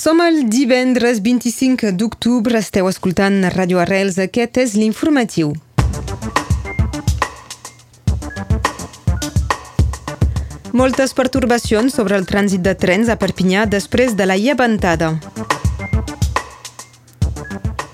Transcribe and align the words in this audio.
Som 0.00 0.22
el 0.24 0.46
divendres 0.48 1.18
25 1.20 1.90
d'octubre, 1.92 2.56
esteu 2.56 2.86
escoltant 2.88 3.42
Radio 3.52 3.82
Arrels, 3.82 4.16
aquest 4.22 4.56
és 4.62 4.72
l'informatiu. 4.80 5.50
Moltes 10.72 11.12
pertorbacions 11.12 11.92
sobre 11.92 12.16
el 12.16 12.24
trànsit 12.24 12.64
de 12.64 12.72
trens 12.80 13.12
a 13.12 13.18
Perpinyà 13.20 13.66
després 13.68 14.16
de 14.16 14.24
la 14.24 14.40
llevantada. 14.40 15.12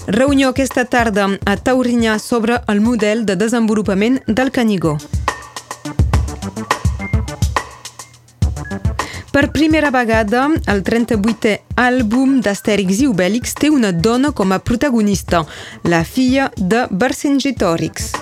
Reunió 0.07 0.54
aquesta 0.54 0.86
tarda 0.86 1.32
a 1.43 1.59
Taurinyà 1.59 2.20
sobre 2.23 2.62
el 2.70 2.86
model 2.86 3.27
de 3.27 3.34
desenvolupament 3.34 4.23
del 4.29 4.54
Canigó. 4.54 5.00
Per 9.36 9.50
primera 9.52 9.90
vegada, 9.92 10.46
el 10.72 10.78
38è 10.80 11.50
àlbum 11.76 12.38
d'Astèrix 12.40 13.02
i 13.04 13.10
Obèlix 13.10 13.52
té 13.60 13.68
una 13.68 13.90
dona 13.92 14.30
com 14.32 14.56
a 14.56 14.62
protagonista, 14.64 15.42
la 15.84 16.00
filla 16.09 16.48
de 16.56 16.86
Vercingitòrix. 16.88 18.14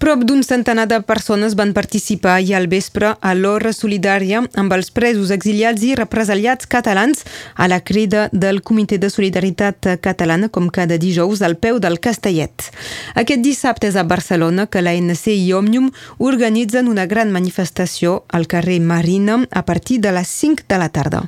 Prop 0.00 0.22
d'un 0.24 0.40
centenar 0.40 0.86
de 0.88 0.96
persones 1.04 1.52
van 1.58 1.74
participar 1.76 2.38
ahir 2.38 2.54
al 2.56 2.68
vespre 2.72 3.10
a 3.20 3.32
l'hora 3.36 3.68
solidària 3.76 4.38
amb 4.62 4.72
els 4.72 4.88
presos 4.96 5.28
exiliats 5.34 5.82
i 5.84 5.90
represaliats 5.98 6.64
catalans 6.72 7.20
a 7.52 7.66
la 7.68 7.82
crida 7.84 8.22
del 8.32 8.62
Comitè 8.64 8.96
de 8.96 9.10
Solidaritat 9.12 9.90
Catalana 10.00 10.48
com 10.48 10.70
cada 10.72 10.96
dijous 10.96 11.42
al 11.44 11.58
peu 11.60 11.76
del 11.84 12.00
Castellet. 12.00 12.70
Aquest 13.12 13.44
dissabte 13.44 13.90
és 13.92 13.98
a 14.00 14.06
Barcelona 14.14 14.64
que 14.72 14.80
l'ANC 14.80 15.26
i 15.34 15.52
Òmnium 15.52 15.90
organitzen 16.16 16.88
una 16.88 17.04
gran 17.04 17.28
manifestació 17.28 18.22
al 18.32 18.48
carrer 18.48 18.80
Marina 18.80 19.42
a 19.52 19.66
partir 19.68 20.00
de 20.00 20.16
les 20.16 20.32
5 20.32 20.64
de 20.64 20.80
la 20.80 20.88
tarda. 20.88 21.26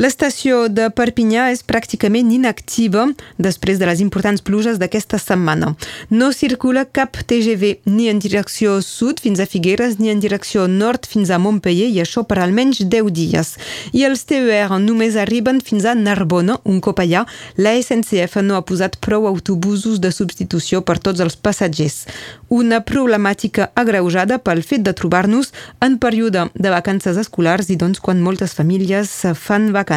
L'estació 0.00 0.62
de 0.72 0.86
Perpinyà 0.96 1.50
és 1.52 1.60
pràcticament 1.60 2.30
inactiva 2.32 3.02
després 3.36 3.76
de 3.76 3.84
les 3.84 4.00
importants 4.00 4.40
pluges 4.40 4.78
d'aquesta 4.80 5.18
setmana. 5.20 5.74
No 6.08 6.30
circula 6.32 6.86
cap 6.88 7.18
TGV 7.28 7.82
ni 7.84 8.06
en 8.08 8.22
direcció 8.24 8.78
sud 8.80 9.20
fins 9.20 9.42
a 9.44 9.46
Figueres 9.50 9.98
ni 10.00 10.08
en 10.08 10.22
direcció 10.22 10.64
nord 10.72 11.04
fins 11.04 11.28
a 11.28 11.36
Montpellier 11.36 11.90
i 11.92 12.00
això 12.00 12.22
per 12.24 12.38
almenys 12.40 12.80
10 12.80 13.10
dies. 13.18 13.50
I 13.92 14.06
els 14.08 14.24
TER 14.24 14.78
només 14.80 15.18
arriben 15.20 15.60
fins 15.60 15.84
a 15.84 15.92
Narbona, 15.92 16.56
un 16.64 16.80
cop 16.80 17.04
allà, 17.04 17.26
la 17.60 17.76
SNCF 17.76 18.40
no 18.40 18.56
ha 18.56 18.64
posat 18.64 18.96
prou 19.04 19.28
autobusos 19.28 20.00
de 20.00 20.14
substitució 20.16 20.80
per 20.80 20.96
tots 20.96 21.20
els 21.20 21.36
passatgers. 21.36 22.06
Una 22.48 22.80
problemàtica 22.80 23.68
agreujada 23.76 24.40
pel 24.40 24.64
fet 24.64 24.80
de 24.88 24.96
trobar-nos 24.96 25.52
en 25.84 26.00
període 26.00 26.48
de 26.56 26.72
vacances 26.72 27.20
escolars 27.20 27.68
i 27.68 27.76
doncs 27.76 28.00
quan 28.00 28.24
moltes 28.24 28.56
famílies 28.56 29.12
fan 29.36 29.68
vacances. 29.76 29.89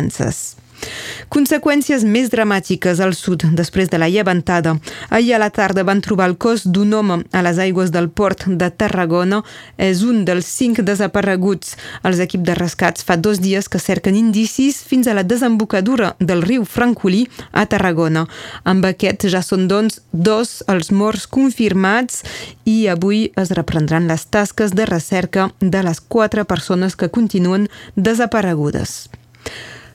Conseqüències 1.33 2.03
més 2.05 2.29
dramàtiques 2.29 2.99
al 3.01 3.13
sud 3.17 3.45
després 3.57 3.89
de 3.89 3.97
la 3.97 4.09
llevantada. 4.11 4.75
Ahir 5.09 5.33
a 5.35 5.39
la 5.41 5.49
tarda 5.49 5.83
van 5.87 6.01
trobar 6.03 6.27
el 6.29 6.35
cos 6.37 6.65
d'un 6.67 6.93
home 6.93 7.19
a 7.31 7.41
les 7.45 7.59
aigües 7.63 7.91
del 7.91 8.09
port 8.09 8.45
de 8.47 8.69
Tarragona. 8.69 9.41
És 9.77 10.03
un 10.03 10.23
dels 10.27 10.45
cinc 10.45 10.81
desapareguts. 10.85 11.75
Els 12.03 12.19
equips 12.23 12.45
de 12.49 12.57
rescats 12.59 13.05
fa 13.07 13.17
dos 13.17 13.41
dies 13.41 13.69
que 13.69 13.81
cerquen 13.81 14.17
indicis 14.19 14.81
fins 14.83 15.07
a 15.07 15.15
la 15.17 15.23
desembocadura 15.23 16.13
del 16.19 16.43
riu 16.45 16.65
Francolí 16.65 17.25
a 17.51 17.65
Tarragona. 17.65 18.27
Amb 18.63 18.85
aquest 18.85 19.27
ja 19.33 19.41
són 19.41 19.67
doncs 19.71 20.01
dos 20.11 20.61
els 20.67 20.91
morts 20.91 21.25
confirmats 21.27 22.21
i 22.65 22.87
avui 22.91 23.25
es 23.39 23.55
reprendran 23.57 24.07
les 24.11 24.27
tasques 24.27 24.75
de 24.75 24.85
recerca 24.85 25.49
de 25.59 25.83
les 25.83 26.01
quatre 26.01 26.45
persones 26.45 26.95
que 26.95 27.09
continuen 27.09 27.69
desaparegudes. 27.95 29.09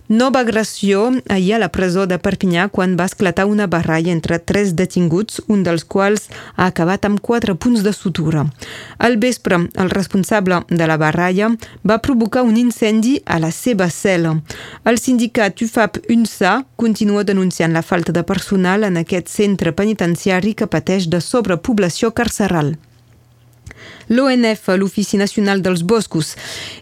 Nova 0.08 0.41
agressió 0.41 1.12
ahir 1.28 1.52
a 1.52 1.58
la 1.58 1.69
presó 1.69 2.06
de 2.08 2.16
Perpinyà 2.16 2.70
quan 2.72 2.94
va 2.96 3.04
esclatar 3.04 3.44
una 3.44 3.66
barralla 3.69 4.08
entre 4.08 4.38
tres 4.38 4.70
detinguts, 4.72 5.42
un 5.52 5.60
dels 5.66 5.84
quals 5.84 6.30
ha 6.56 6.70
acabat 6.72 7.04
amb 7.04 7.20
quatre 7.20 7.52
punts 7.54 7.84
de 7.84 7.92
sutura. 7.92 8.47
Al 8.97 9.18
vespre, 9.20 9.58
el 9.76 9.91
responsable 9.92 10.62
de 10.70 10.88
la 10.88 10.97
barralla 10.97 11.50
va 11.84 12.00
provocar 12.00 12.47
un 12.48 12.56
incendi 12.56 13.18
a 13.26 13.36
la 13.38 13.52
seva 13.52 13.92
cel·la. 13.92 14.38
El 14.88 14.97
sindicat 14.97 15.60
UFAP-UNSA 15.60 16.56
continua 16.76 17.28
denunciant 17.28 17.76
la 17.76 17.84
falta 17.84 18.10
de 18.12 18.24
personal 18.24 18.88
en 18.88 18.97
aquest 18.97 19.28
centre 19.28 19.76
penitenciari 19.76 20.54
que 20.54 20.72
pateix 20.72 21.12
de 21.12 21.20
sobrepoblació 21.20 22.14
carceral 22.16 22.78
l'ONF, 24.08 24.69
l'Ofici 24.76 25.16
Nacional 25.16 25.62
dels 25.62 25.82
Boscos, 25.82 26.34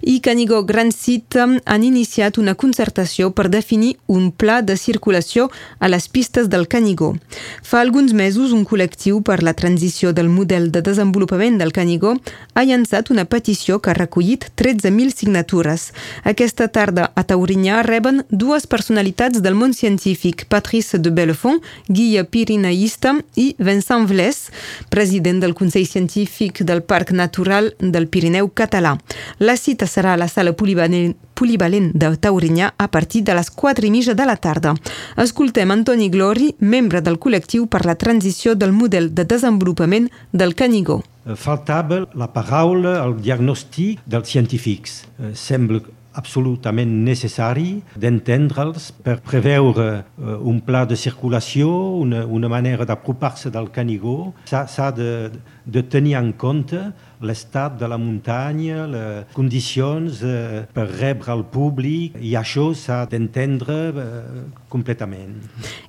i 0.03 0.20
Canigó 0.20 0.62
Gran 0.64 0.92
Cit 0.92 1.37
han 1.37 1.84
iniciat 1.84 2.38
una 2.38 2.54
concertació 2.54 3.32
per 3.34 3.48
definir 3.50 3.97
un 4.06 4.31
pla 4.32 4.60
de 4.62 4.76
circulació 4.76 5.50
a 5.78 5.88
les 5.88 6.09
pistes 6.09 6.48
del 6.48 6.69
Canigó. 6.69 7.15
Fa 7.62 7.81
alguns 7.81 8.12
mesos, 8.12 8.53
un 8.53 8.65
col·lectiu 8.65 9.22
per 9.22 9.42
la 9.42 9.54
transició 9.54 10.12
del 10.12 10.28
model 10.28 10.70
de 10.72 10.82
desenvolupament 10.82 11.59
del 11.59 11.72
Canigó 11.72 12.15
ha 12.54 12.65
llançat 12.65 13.10
una 13.10 13.25
petició 13.25 13.81
que 13.81 13.91
ha 13.91 13.98
recollit 13.98 14.48
13.000 14.56 15.15
signatures. 15.15 15.91
Aquesta 16.25 16.69
tarda 16.69 17.10
a 17.15 17.25
Taurinyà 17.26 17.82
reben 17.86 18.22
dues 18.31 18.66
personalitats 18.66 19.42
del 19.42 19.59
món 19.59 19.75
científic, 19.75 20.47
Patrice 20.48 20.98
de 21.03 21.10
Bellefont, 21.10 21.60
guia 21.88 22.25
pirineïsta, 22.25 23.16
i 23.36 23.54
Vincent 23.59 24.06
Vlès, 24.09 24.50
president 24.91 25.41
del 25.42 25.54
Consell 25.54 25.86
Científic 25.86 26.62
del 26.66 26.82
Parc 26.82 27.12
Natural 27.16 27.72
del 27.81 28.06
Pirineu 28.09 28.50
català. 28.54 28.94
La 29.38 29.56
cita 29.56 29.88
serà 29.91 30.12
a 30.15 30.21
la 30.21 30.28
sala 30.28 30.53
polivalent, 30.53 31.15
polivalent 31.34 31.91
de 31.94 32.12
Taurinyà 32.16 32.71
a 32.77 32.88
partir 32.88 33.25
de 33.27 33.34
les 33.37 33.50
4 33.50 33.88
i 33.88 33.91
mitja 33.91 34.15
de 34.15 34.28
la 34.28 34.37
tarda. 34.37 34.75
Escoltem 35.16 35.75
Antoni 35.75 36.09
Glori, 36.12 36.53
membre 36.60 37.03
del 37.03 37.19
col·lectiu 37.19 37.66
per 37.66 37.84
la 37.88 37.97
transició 37.97 38.54
del 38.54 38.72
model 38.72 39.12
de 39.15 39.25
desenvolupament 39.25 40.10
del 40.32 40.54
Canigó. 40.54 41.03
Faltava 41.34 42.04
la 42.15 42.28
paraula, 42.31 43.00
el 43.03 43.16
diagnòstic 43.19 44.04
dels 44.06 44.31
científics. 44.31 45.00
Eh, 45.19 45.33
sembla 45.34 45.81
absolutament 46.16 46.93
necessari 47.04 47.82
d'entendre'ls 47.94 48.91
per 49.04 49.19
preveure 49.25 49.87
uh, 50.00 50.37
un 50.49 50.60
pla 50.65 50.84
de 50.88 50.97
circulació, 50.99 51.69
una, 52.00 52.25
una 52.27 52.49
manera 52.49 52.87
d'apropar-se 52.88 53.53
del 53.54 53.71
Canigó. 53.75 54.32
S'ha 54.49 54.91
de, 54.97 55.31
de 55.65 55.82
tenir 55.84 56.16
en 56.19 56.32
compte 56.32 56.81
l'estat 57.25 57.78
de 57.81 57.88
la 57.88 57.97
muntanya, 58.00 58.84
les 58.91 59.34
condicions 59.37 60.22
uh, 60.25 60.65
per 60.72 60.87
rebre 60.91 61.32
el 61.37 61.44
públic, 61.53 62.16
i 62.21 62.34
això 62.37 62.71
s'ha 62.77 63.03
d'entendre 63.10 63.78
uh, 63.93 64.47
completament. 64.72 65.37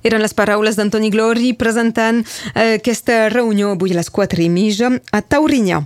Eren 0.07 0.23
les 0.23 0.35
paraules 0.35 0.79
d'Antoni 0.79 1.11
Glori 1.13 1.53
presentant 1.57 2.23
aquesta 2.55 3.27
reunió 3.33 3.73
avui 3.75 3.95
a 3.95 3.99
les 3.99 4.11
4 4.13 4.43
i 4.43 4.51
mitja 4.51 4.91
a 5.11 5.23
Taurinyà. 5.23 5.81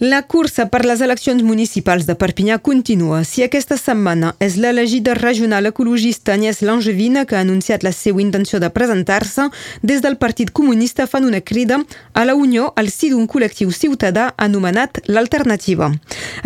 La 0.00 0.22
cursa 0.22 0.64
per 0.64 0.86
les 0.88 1.02
eleccions 1.04 1.42
municipals 1.44 2.06
de 2.08 2.14
Perpinyà 2.16 2.54
continua. 2.64 3.18
Si 3.28 3.42
aquesta 3.44 3.76
setmana 3.76 4.30
és 4.40 4.54
l'elegida 4.56 5.12
regional 5.12 5.66
ecologista 5.68 6.32
Agnès 6.38 6.62
Langevina 6.64 7.26
que 7.28 7.36
ha 7.36 7.42
anunciat 7.44 7.84
la 7.84 7.92
seva 7.92 8.22
intenció 8.24 8.56
de 8.64 8.70
presentar-se, 8.72 9.50
des 9.84 10.00
del 10.00 10.16
Partit 10.16 10.54
Comunista 10.56 11.04
fan 11.06 11.26
una 11.28 11.42
crida 11.42 11.82
a 12.14 12.24
la 12.24 12.34
unió 12.34 12.70
al 12.80 12.88
si 12.88 13.10
d'un 13.12 13.26
col·lectiu 13.28 13.74
ciutadà 13.76 14.30
anomenat 14.38 15.02
l'Alternativa. 15.04 15.90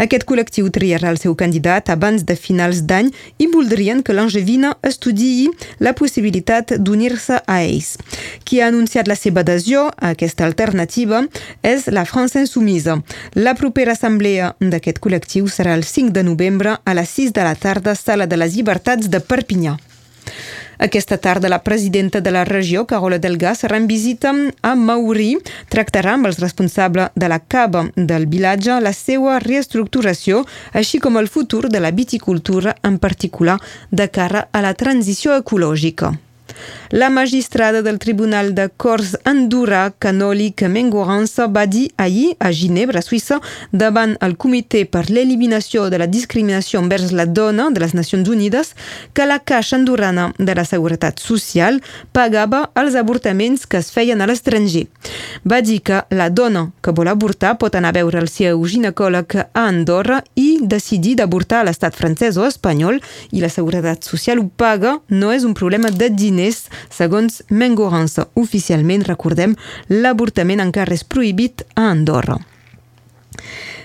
Aquest 0.03 0.27
col·lectiu 0.27 0.73
triarà 0.75 1.15
el 1.15 1.23
seu 1.23 1.39
candidat 1.39 1.95
abans 1.95 2.27
de 2.27 2.35
finals 2.35 2.83
d'any 2.83 3.13
i 3.39 3.47
voldrien 3.55 4.03
que 4.03 4.19
Langevina 4.19 4.75
estudiï 4.83 5.53
la 5.79 5.95
possibilitat 5.95 6.75
d'unir-se 6.83 7.39
a 7.47 7.61
ells. 7.63 7.95
Qui 8.43 8.59
ha 8.59 8.67
anunciat 8.75 9.07
la 9.07 9.15
seva 9.15 9.47
adhesió 9.47 9.87
a 9.95 10.11
aquesta 10.11 10.43
alternativa 10.43 11.23
és 11.63 11.87
la 11.87 12.03
França 12.03 12.43
Insumisa. 12.43 12.99
La 13.45 13.53
propera 13.59 13.93
assemblea 13.93 14.53
d'aquest 14.73 15.01
col·lectiu 15.05 15.51
serà 15.53 15.75
el 15.77 15.83
5 15.85 16.15
de 16.17 16.23
novembre 16.25 16.79
a 16.81 16.93
les 16.97 17.11
6 17.19 17.35
de 17.37 17.43
la 17.45 17.53
tarda, 17.65 17.93
Sala 17.99 18.25
de 18.31 18.39
les 18.41 18.55
Llibertats 18.57 19.11
de 19.13 19.21
Perpinyà. 19.21 19.75
Aquesta 20.87 21.19
tarda, 21.19 21.51
la 21.53 21.59
presidenta 21.67 22.23
de 22.25 22.33
la 22.33 22.47
regió, 22.49 22.87
Carola 22.89 23.19
Delgà, 23.21 23.53
serà 23.59 23.77
en 23.77 23.91
visita 23.91 24.33
a 24.63 24.73
Maurí. 24.87 25.35
Tractarà 25.69 26.15
amb 26.17 26.31
els 26.31 26.41
responsables 26.41 27.13
de 27.15 27.29
la 27.29 27.41
cava 27.41 27.85
del 27.97 28.25
vilatge 28.33 28.81
la 28.81 28.95
seva 28.97 29.37
reestructuració, 29.45 30.47
així 30.73 31.03
com 31.03 31.21
el 31.21 31.29
futur 31.29 31.67
de 31.69 31.85
la 31.85 31.93
viticultura, 31.93 32.79
en 32.83 32.97
particular 32.99 33.59
de 33.91 34.09
cara 34.09 34.49
a 34.53 34.65
la 34.65 34.73
transició 34.73 35.37
ecològica. 35.37 36.15
La 36.95 37.11
magistrada 37.11 37.83
del 37.83 37.99
Tribunal 37.99 38.55
de 38.55 38.69
Corts 38.69 39.19
Andorra, 39.25 39.93
Canòlic 39.99 40.63
Mengorança, 40.69 41.49
va 41.49 41.65
dir 41.67 41.89
ahir 41.99 42.37
a 42.39 42.53
Ginebra, 42.55 43.01
Suïssa, 43.03 43.41
davant 43.73 44.13
el 44.23 44.37
Comitè 44.39 44.85
per 44.87 45.09
l'Eliminació 45.09 45.89
de 45.91 45.99
la 45.99 46.07
Discriminació 46.07 46.79
envers 46.79 47.11
la 47.11 47.27
dona 47.27 47.67
de 47.75 47.83
les 47.83 47.97
Nacions 47.99 48.31
Unides 48.31 48.77
que 49.13 49.27
la 49.27 49.41
Caixa 49.43 49.75
Andorrana 49.75 50.29
de 50.39 50.55
la 50.55 50.63
Seguretat 50.63 51.19
Social 51.19 51.81
pagava 52.15 52.69
els 52.79 52.95
avortaments 52.95 53.67
que 53.67 53.83
es 53.83 53.91
feien 53.91 54.23
a 54.23 54.31
l'estranger. 54.31 54.85
Va 55.43 55.59
dir 55.67 55.81
que 55.83 56.05
la 56.15 56.31
dona 56.31 56.69
que 56.79 56.95
vol 56.95 57.11
avortar 57.11 57.57
pot 57.59 57.75
anar 57.75 57.91
a 57.91 57.99
veure 57.99 58.23
el 58.23 58.31
seu 58.31 58.63
ginecòleg 58.63 59.41
a 59.43 59.67
Andorra 59.67 60.21
i 60.39 60.61
decidir 60.63 61.17
d'avortar 61.19 61.65
a 61.65 61.69
l'estat 61.73 61.99
francès 61.99 62.39
o 62.39 62.47
espanyol 62.47 63.03
i 63.35 63.43
la 63.43 63.51
Seguretat 63.51 64.07
Social 64.07 64.39
ho 64.39 64.47
paga, 64.47 65.01
no 65.11 65.35
és 65.35 65.43
un 65.43 65.59
problema 65.59 65.91
de 65.91 66.13
diners, 66.15 66.69
segons 66.91 67.43
Mengorança. 67.51 68.29
Oficialment, 68.35 69.05
recordem, 69.09 69.57
l'avortament 69.89 70.61
encara 70.65 70.95
és 70.95 71.05
prohibit 71.05 71.67
a 71.75 71.91
Andorra. 71.91 72.41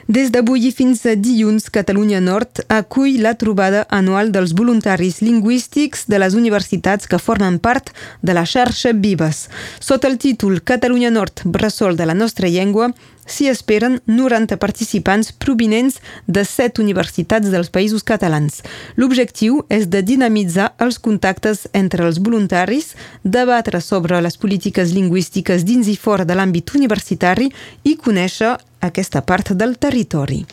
Des 0.09 0.31
d'avui 0.33 0.71
fins 0.73 1.03
a 1.05 1.13
dilluns, 1.13 1.69
Catalunya 1.69 2.19
Nord 2.19 2.63
acull 2.67 3.19
la 3.21 3.35
trobada 3.37 3.83
anual 3.93 4.31
dels 4.33 4.55
voluntaris 4.57 5.19
lingüístics 5.21 6.07
de 6.09 6.17
les 6.17 6.33
universitats 6.33 7.05
que 7.05 7.19
formen 7.21 7.59
part 7.59 7.91
de 8.25 8.33
la 8.33 8.45
xarxa 8.45 8.93
Vives. 8.93 9.47
Sota 9.79 10.09
el 10.09 10.17
títol 10.17 10.63
Catalunya 10.63 11.11
Nord, 11.13 11.45
bressol 11.45 11.95
de 11.95 12.07
la 12.09 12.17
nostra 12.17 12.49
llengua, 12.49 12.89
s'hi 13.29 13.47
esperen 13.51 13.99
90 14.07 14.57
participants 14.57 15.31
provinents 15.31 15.99
de 16.25 16.43
7 16.43 16.81
universitats 16.81 17.51
dels 17.53 17.69
països 17.69 18.03
catalans. 18.03 18.63
L'objectiu 18.97 19.61
és 19.69 19.85
de 19.93 20.01
dinamitzar 20.01 20.71
els 20.81 20.97
contactes 20.97 21.67
entre 21.73 22.07
els 22.07 22.17
voluntaris, 22.17 22.95
debatre 23.23 23.81
sobre 23.85 24.21
les 24.25 24.37
polítiques 24.41 24.95
lingüístiques 24.95 25.65
dins 25.69 25.87
i 25.87 25.95
fora 25.95 26.25
de 26.25 26.33
l'àmbit 26.33 26.73
universitari 26.73 27.51
i 27.83 27.95
conèixer 28.01 28.57
aquesta 28.79 29.21
part 29.25 29.53
del 29.53 29.77
territori. 29.77 30.45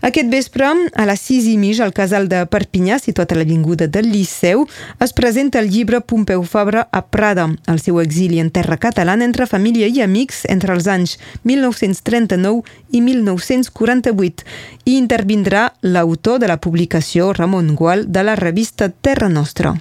Aquest 0.00 0.30
vespre, 0.32 0.64
a 0.96 1.04
les 1.04 1.20
6 1.28 1.46
i 1.50 1.56
mig, 1.60 1.80
al 1.84 1.92
casal 1.92 2.24
de 2.28 2.40
Perpinyà, 2.48 2.96
situat 2.98 3.34
a 3.34 3.36
l'avinguda 3.36 3.84
del 3.84 4.08
Liceu, 4.08 4.64
es 4.96 5.12
presenta 5.12 5.60
el 5.60 5.68
llibre 5.68 6.00
Pompeu 6.00 6.42
Fabra 6.48 6.86
a 6.90 7.02
Prada, 7.04 7.50
el 7.68 7.82
seu 7.84 8.00
exili 8.00 8.40
en 8.40 8.48
terra 8.48 8.78
catalana 8.80 9.28
entre 9.28 9.46
família 9.50 9.90
i 9.92 10.00
amics 10.00 10.46
entre 10.48 10.72
els 10.72 10.88
anys 10.88 11.18
1939 11.44 12.64
i 12.96 13.04
1948 13.04 14.48
i 14.86 14.96
intervindrà 14.96 15.68
l'autor 15.82 16.40
de 16.40 16.48
la 16.48 16.60
publicació 16.64 17.34
Ramon 17.36 17.74
Gual 17.76 18.08
de 18.08 18.24
la 18.24 18.40
revista 18.40 18.88
Terra 18.88 19.28
Nostra. 19.28 19.76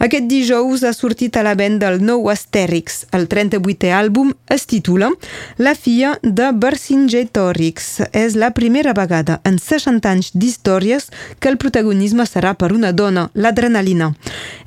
Aquest 0.00 0.26
dijous 0.30 0.84
ha 0.84 0.92
sortit 0.96 1.36
a 1.36 1.44
la 1.44 1.54
venda 1.54 1.90
el 1.92 2.00
nou 2.04 2.30
Astèrix. 2.32 3.04
El 3.16 3.26
38è 3.28 3.90
àlbum 3.92 4.32
es 4.48 4.66
titula 4.70 5.10
La 5.58 5.74
filla 5.74 6.14
de 6.22 6.50
Vercingétorix. 6.56 7.90
És 8.12 8.36
la 8.36 8.52
primera 8.56 8.94
vegada 8.96 9.40
en 9.44 9.58
60 9.60 10.08
anys 10.08 10.30
d'històries 10.34 11.10
que 11.38 11.50
el 11.52 11.58
protagonisme 11.60 12.24
serà 12.24 12.54
per 12.54 12.72
una 12.72 12.92
dona, 12.92 13.28
l'adrenalina. 13.34 14.12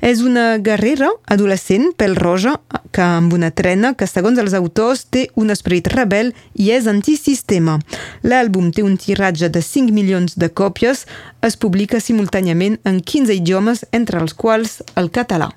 És 0.04 0.20
una 0.22 0.58
guerrera 0.58 1.08
adolescent, 1.26 1.90
pel 1.96 2.14
roja, 2.16 2.58
que 2.94 3.02
amb 3.02 3.32
una 3.34 3.50
trena 3.50 3.94
que, 3.98 4.06
segons 4.06 4.38
els 4.38 4.54
autors, 4.54 5.06
té 5.10 5.26
un 5.40 5.50
esperit 5.50 5.88
rebel 5.90 6.32
i 6.54 6.70
és 6.76 6.86
antisistema. 6.90 7.78
L'àlbum 8.22 8.70
té 8.70 8.84
un 8.86 8.98
tiratge 9.00 9.50
de 9.50 9.62
5 9.64 9.94
milions 9.94 10.38
de 10.38 10.50
còpies, 10.52 11.06
es 11.44 11.58
publica 11.60 12.00
simultàniament 12.00 12.78
en 12.88 13.00
15 13.00 13.34
idiomes, 13.34 13.84
entre 13.92 14.20
els 14.22 14.36
quals 14.36 14.83
el 14.96 15.10
català. 15.10 15.50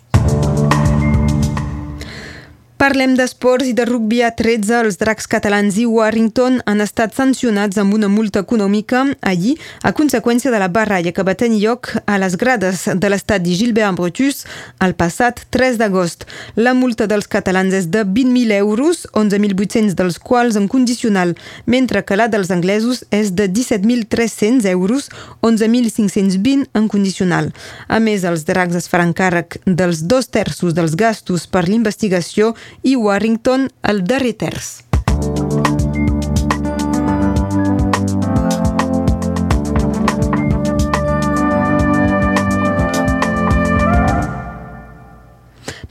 Parlem 2.88 3.18
d'esports 3.20 3.68
i 3.68 3.74
de 3.76 3.84
rugby 3.84 4.22
a 4.24 4.30
13. 4.32 4.78
Els 4.86 4.96
dracs 4.96 5.26
catalans 5.28 5.76
i 5.76 5.84
Warrington 5.84 6.62
han 6.72 6.80
estat 6.80 7.12
sancionats 7.18 7.76
amb 7.82 7.92
una 7.98 8.08
multa 8.08 8.40
econòmica 8.40 9.02
allí 9.28 9.58
a 9.84 9.92
conseqüència 9.92 10.54
de 10.54 10.62
la 10.62 10.70
barralla 10.72 11.12
que 11.12 11.26
va 11.28 11.34
tenir 11.36 11.60
lloc 11.66 11.90
a 12.06 12.16
les 12.22 12.38
grades 12.40 12.86
de 12.96 13.10
l'estadi 13.12 13.58
Gilbert 13.60 13.98
Brutus 13.98 14.46
el 14.80 14.96
passat 14.96 15.42
3 15.52 15.76
d'agost. 15.82 16.24
La 16.56 16.72
multa 16.78 17.10
dels 17.12 17.28
catalans 17.28 17.76
és 17.76 17.90
de 17.92 18.06
20.000 18.06 18.56
euros, 18.56 19.04
11.800 19.12 19.92
dels 20.00 20.22
quals 20.24 20.56
en 20.56 20.70
condicional, 20.72 21.36
mentre 21.66 22.06
que 22.08 22.16
la 22.16 22.30
dels 22.32 22.56
anglesos 22.56 23.04
és 23.12 23.34
de 23.36 23.50
17.300 23.52 24.64
euros, 24.72 25.10
11.520 25.44 26.70
en 26.72 26.88
condicional. 26.88 27.52
A 27.90 28.00
més, 28.00 28.24
els 28.24 28.48
dracs 28.48 28.80
es 28.80 28.88
faran 28.88 29.12
càrrec 29.12 29.60
dels 29.66 30.08
dos 30.08 30.32
terços 30.32 30.72
dels 30.72 30.96
gastos 30.96 31.50
per 31.52 31.68
l'investigació 31.68 32.56
i 32.84 32.96
Warrington 32.96 33.70
al 33.82 34.04
darrer 34.04 34.34
terç. 34.38 34.84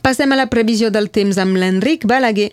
Passem 0.06 0.30
a 0.30 0.36
la 0.38 0.46
previsió 0.46 0.92
del 0.94 1.08
temps 1.10 1.34
amb 1.42 1.58
l'Enric 1.58 2.04
Balaguer. 2.06 2.52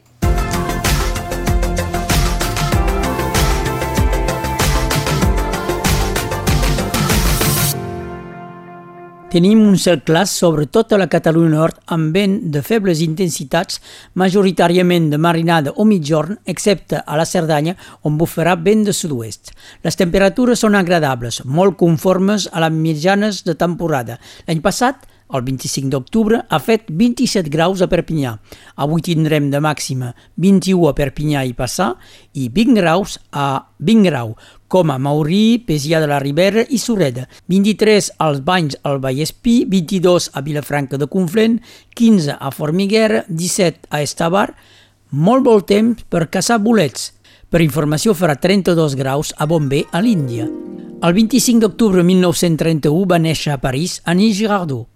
Tenim 9.33 9.63
un 9.65 9.80
cel 9.81 10.03
clar 10.06 10.27
sobre 10.30 10.68
tota 10.69 10.94
la 11.01 11.07
Catalunya 11.09 11.56
Nord 11.56 11.80
amb 11.95 12.13
vent 12.13 12.35
de 12.53 12.62
febles 12.62 13.00
intensitats, 13.01 13.80
majoritàriament 14.13 15.07
de 15.09 15.18
marinada 15.18 15.71
o 15.74 15.88
mitjorn, 15.89 16.38
excepte 16.45 17.00
a 17.01 17.18
la 17.18 17.25
Cerdanya, 17.25 17.74
on 18.06 18.19
bufarà 18.19 18.53
vent 18.62 18.83
de 18.85 18.94
sud-oest. 18.94 19.50
Les 19.81 19.97
temperatures 19.97 20.62
són 20.62 20.77
agradables, 20.77 21.41
molt 21.50 21.80
conformes 21.81 22.45
a 22.53 22.62
les 22.62 22.77
mitjanes 22.77 23.41
de 23.47 23.57
temporada. 23.57 24.19
L'any 24.45 24.62
passat, 24.62 25.01
el 25.33 25.43
25 25.45 25.89
d'octubre, 25.93 26.41
ha 26.49 26.59
fet 26.59 26.89
27 26.89 27.51
graus 27.53 27.81
a 27.81 27.87
Perpinyà. 27.91 28.33
Avui 28.75 29.01
tindrem 29.05 29.49
de 29.53 29.61
màxima 29.63 30.11
21 30.35 30.89
a 30.89 30.93
Perpinyà 30.97 31.43
i 31.47 31.55
Passà 31.57 31.93
i 32.33 32.49
20 32.49 32.77
graus 32.79 33.17
a 33.31 33.47
20 33.79 34.09
grau, 34.09 34.35
com 34.67 34.91
a 34.91 34.97
Maurí, 34.97 35.63
Pesià 35.65 36.01
de 36.01 36.09
la 36.09 36.19
Ribera 36.21 36.65
i 36.69 36.79
Sureda, 36.81 37.27
23 37.47 38.11
als 38.25 38.43
Banys 38.45 38.77
al 38.83 38.99
Vallespí, 38.99 39.63
22 39.69 40.31
a 40.33 40.41
Vilafranca 40.41 40.97
de 40.97 41.07
Conflent, 41.07 41.59
15 41.95 42.37
a 42.39 42.51
Formiguera, 42.51 43.25
17 43.29 43.89
a 43.89 44.01
Estavar, 44.01 44.49
molt 45.11 45.45
bon 45.45 45.61
temps 45.61 46.05
per 46.09 46.29
caçar 46.33 46.57
bolets. 46.57 47.11
Per 47.53 47.61
informació 47.61 48.15
farà 48.17 48.33
32 48.41 48.95
graus 48.97 49.29
a 49.37 49.45
Bombay, 49.45 49.85
a 49.91 50.01
l'Índia. 50.01 50.47
El 51.03 51.13
25 51.13 51.61
d'octubre 51.61 52.01
de 52.01 52.07
1931 52.07 53.05
va 53.11 53.21
néixer 53.21 53.53
a 53.53 53.59
París 53.61 53.99
Annie 54.09 54.33
Girardot. 54.33 54.93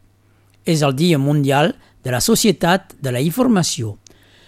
És 0.67 0.83
el 0.83 0.95
Dia 0.99 1.17
Mundial 1.17 1.71
de 2.03 2.11
la 2.11 2.19
Societat 2.21 2.93
de 2.99 3.13
la 3.15 3.23
Informació. 3.23 3.95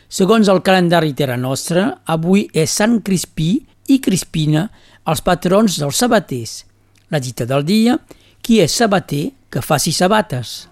Segons 0.10 0.50
el 0.51 0.62
calendari 0.65 1.13
Terra 1.15 1.38
Nostra, 1.38 2.01
avui 2.05 2.48
és 2.53 2.74
Sant 2.75 2.98
Crispí 3.05 3.51
i 3.88 4.00
Crispina, 4.03 4.67
els 5.08 5.22
patrons 5.25 5.77
dels 5.79 6.01
sabaters. 6.01 6.63
La 7.10 7.22
dita 7.24 7.48
del 7.50 7.63
dia, 7.65 7.96
qui 8.41 8.60
és 8.62 8.75
sabater, 8.75 9.29
que 9.50 9.63
faci 9.65 9.93
sabates. 9.96 10.67